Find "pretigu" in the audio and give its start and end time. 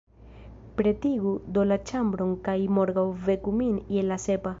0.77-1.33